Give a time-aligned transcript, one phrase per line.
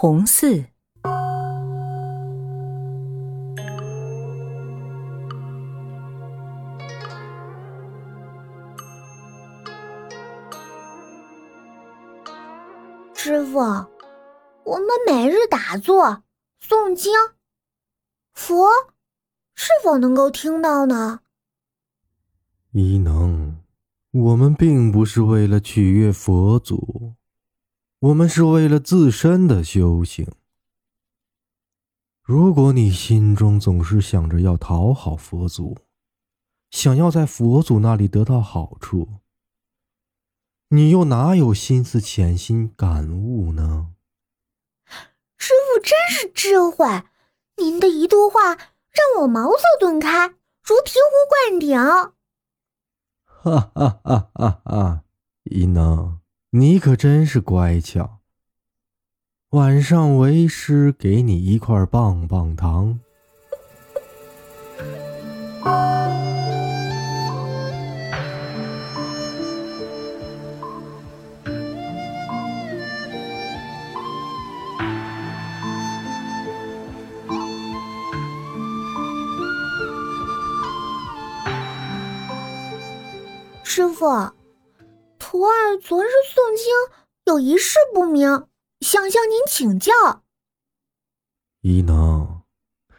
[0.00, 0.64] 红寺。
[13.12, 13.58] 师傅，
[14.62, 16.22] 我们每日打坐
[16.62, 17.12] 诵经，
[18.34, 18.68] 佛
[19.56, 21.22] 是否能够听到呢？
[22.70, 23.56] 伊能，
[24.12, 27.14] 我们并不是为了取悦佛祖，
[28.00, 30.30] 我们是为了自身的修行。
[32.22, 35.76] 如果你心中总是想着要讨好佛祖，
[36.70, 39.08] 想要在佛祖那里得到好处，
[40.68, 43.94] 你又哪有心思潜心感悟呢？
[45.36, 47.02] 师傅真是智慧，
[47.56, 50.28] 您的一段话让我茅塞顿开，
[50.62, 51.76] 如醍醐灌顶。
[53.24, 55.04] 哈哈哈哈哈！
[55.44, 58.20] 一能，你可真是乖巧。
[59.50, 62.98] 晚上为师给你一块棒棒糖。
[83.62, 84.37] 师傅，
[85.30, 88.48] 徒儿昨日诵经有一事不明，
[88.80, 89.92] 想向您请教。
[91.60, 92.44] 伊能，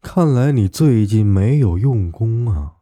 [0.00, 2.76] 看来你最近没有用功啊，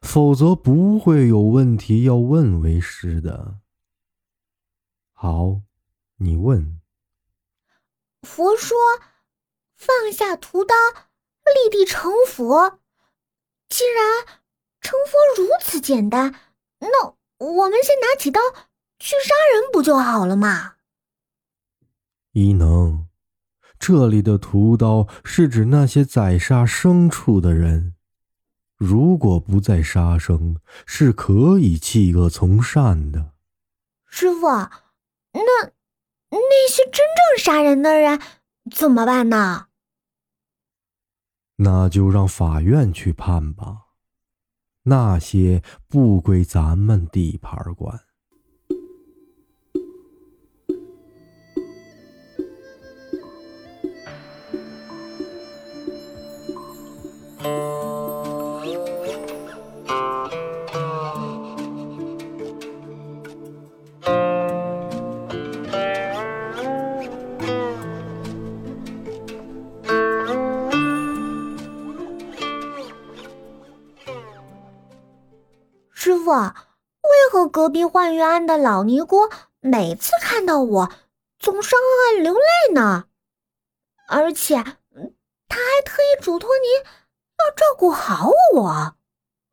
[0.00, 3.56] 否则不会有问题要问为师的。
[5.12, 5.62] 好，
[6.18, 6.80] 你问。
[8.22, 8.78] 佛说，
[9.74, 10.76] 放下屠刀，
[11.52, 12.78] 立地成佛。
[13.68, 14.38] 既然
[14.80, 16.32] 成佛如此简单。
[16.78, 18.40] 那我们先拿起刀
[18.98, 20.74] 去杀人不就好了吗？
[22.32, 23.08] 伊能，
[23.78, 27.94] 这里的屠刀是指那些宰杀牲畜的人。
[28.76, 33.32] 如果不再杀生，是可以弃恶从善的。
[34.06, 34.46] 师傅，
[35.32, 35.72] 那
[36.30, 38.20] 那些真正杀人的人
[38.70, 39.66] 怎么办呢？
[41.56, 43.86] 那就让法院去判吧。
[44.84, 48.11] 那些不归咱们地盘管。
[76.22, 79.28] 傅，为何隔壁幻月庵的老尼姑
[79.60, 80.92] 每次看到我，
[81.38, 83.04] 总是暗暗流泪呢？
[84.08, 86.90] 而且，他还特意嘱托您
[87.38, 88.96] 要照顾好我，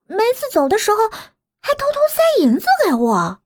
[0.06, 0.98] 每次走的时候
[1.62, 3.42] 还偷偷塞银子给我。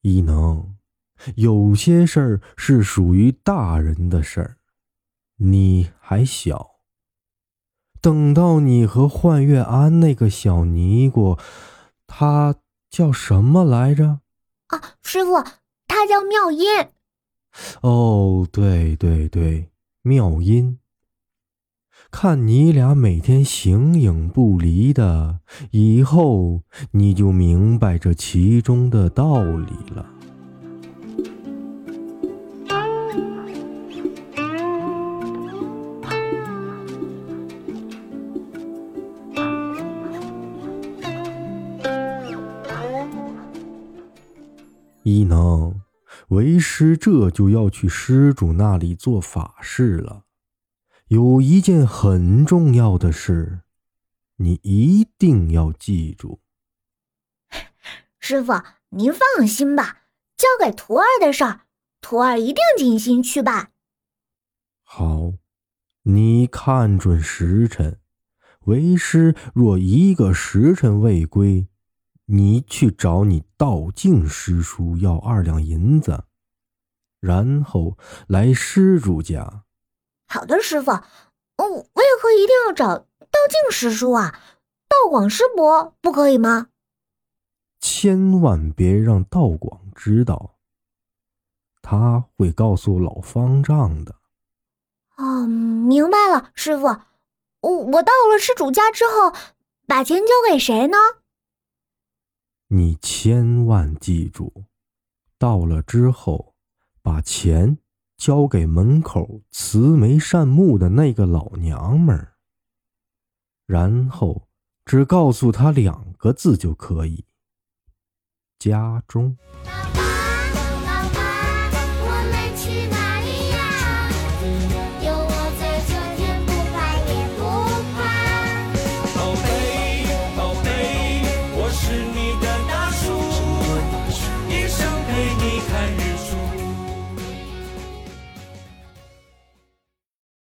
[0.00, 0.74] 伊能，
[1.36, 4.56] 有些事儿是属于大人的事儿，
[5.36, 6.71] 你还小。
[8.02, 11.38] 等到你和幻月庵那个小尼姑，
[12.08, 12.56] 她
[12.90, 14.18] 叫什么来着？
[14.66, 15.42] 啊，师傅，
[15.86, 16.66] 她叫妙音。
[17.82, 19.68] 哦，对对对，
[20.02, 20.80] 妙音。
[22.10, 25.38] 看你俩每天形影不离的，
[25.70, 30.04] 以后你就明白这其中的道理了。
[45.12, 45.82] 伊能，
[46.28, 50.24] 为师这就要去施主那里做法事了。
[51.08, 53.60] 有一件很重要的事，
[54.36, 56.40] 你一定要记住。
[58.18, 58.54] 师傅，
[58.88, 61.66] 您放心吧，交给徒儿的事儿，
[62.00, 63.72] 徒儿一定尽心去办。
[64.82, 65.34] 好，
[66.04, 68.00] 你看准时辰，
[68.60, 71.68] 为师若一个时辰未归。
[72.26, 76.24] 你去找你道静师叔要二两银子，
[77.20, 77.96] 然后
[78.26, 79.64] 来施主家。
[80.28, 80.90] 好的，师傅。
[80.90, 84.40] 哦，为何一定要找道静师叔啊？
[84.88, 86.68] 道广师伯不可以吗？
[87.80, 90.56] 千万别让道广知道，
[91.82, 94.14] 他会告诉老方丈的。
[95.16, 96.86] 哦，明白了，师傅。
[97.60, 99.32] 我我到了施主家之后，
[99.86, 100.96] 把钱交给谁呢？
[102.74, 104.64] 你千万记住，
[105.36, 106.54] 到了之后，
[107.02, 107.76] 把钱
[108.16, 112.38] 交给门口慈眉善目的那个老娘们儿，
[113.66, 114.48] 然后
[114.86, 117.26] 只告诉他两个字就可以：
[118.58, 119.36] 家中。